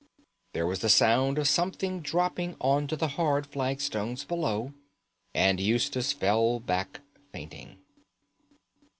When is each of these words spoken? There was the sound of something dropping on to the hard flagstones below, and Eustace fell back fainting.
There 0.53 0.65
was 0.65 0.79
the 0.79 0.89
sound 0.89 1.37
of 1.37 1.47
something 1.47 2.01
dropping 2.01 2.55
on 2.59 2.87
to 2.87 2.95
the 2.95 3.07
hard 3.07 3.45
flagstones 3.45 4.25
below, 4.25 4.73
and 5.31 5.59
Eustace 5.59 6.11
fell 6.11 6.59
back 6.59 7.01
fainting. 7.31 7.77